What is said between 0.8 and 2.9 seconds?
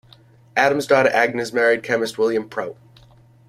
daughter Agnes married the chemist William Prout.